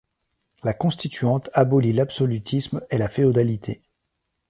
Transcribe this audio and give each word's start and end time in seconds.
La 0.63 0.73
Constituante 0.73 1.51
abolit 1.53 1.93
l’absolutisme 1.93 2.81
et 2.89 2.97
la 2.97 3.07
féodalité. 3.07 3.83